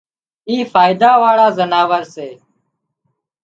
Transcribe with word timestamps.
اي 0.49 0.55
فائيڌا 0.71 1.11
واۯان 1.21 1.51
زناور 1.57 2.03
سي 2.13 2.29